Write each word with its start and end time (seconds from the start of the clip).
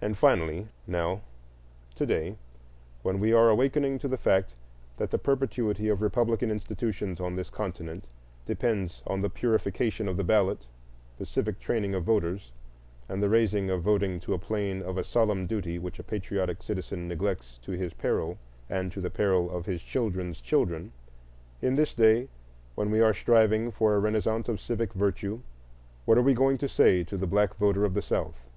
And 0.00 0.18
finally, 0.18 0.66
now, 0.88 1.20
to 1.94 2.04
day, 2.04 2.36
when 3.04 3.20
we 3.20 3.32
are 3.32 3.48
awakening 3.48 4.00
to 4.00 4.08
the 4.08 4.16
fact 4.16 4.56
that 4.96 5.12
the 5.12 5.20
perpetuity 5.20 5.86
of 5.88 6.02
republican 6.02 6.50
institutions 6.50 7.20
on 7.20 7.36
this 7.36 7.48
continent 7.48 8.08
depends 8.44 9.04
on 9.06 9.20
the 9.20 9.30
purification 9.30 10.08
of 10.08 10.16
the 10.16 10.24
ballot, 10.24 10.66
the 11.18 11.24
civic 11.24 11.60
training 11.60 11.94
of 11.94 12.02
voters, 12.02 12.50
and 13.08 13.22
the 13.22 13.28
raising 13.28 13.70
of 13.70 13.82
voting 13.82 14.18
to 14.18 14.32
the 14.32 14.38
plane 14.38 14.82
of 14.82 14.98
a 14.98 15.04
solemn 15.04 15.46
duty 15.46 15.78
which 15.78 16.00
a 16.00 16.02
patriotic 16.02 16.60
citizen 16.60 17.06
neglects 17.06 17.56
to 17.58 17.70
his 17.70 17.94
peril 17.94 18.38
and 18.68 18.90
to 18.90 19.00
the 19.00 19.10
peril 19.10 19.48
of 19.56 19.64
his 19.66 19.80
children's 19.80 20.40
children,—in 20.40 21.76
this 21.76 21.94
day, 21.94 22.28
when 22.74 22.90
we 22.90 23.00
are 23.00 23.14
striving 23.14 23.70
for 23.70 23.94
a 23.94 24.00
renaissance 24.00 24.48
of 24.48 24.60
civic 24.60 24.92
virtue, 24.94 25.38
what 26.04 26.18
are 26.18 26.22
we 26.22 26.34
going 26.34 26.58
to 26.58 26.66
say 26.68 27.04
to 27.04 27.16
the 27.16 27.28
black 27.28 27.54
voter 27.54 27.84
of 27.84 27.94
the 27.94 28.02
South? 28.02 28.50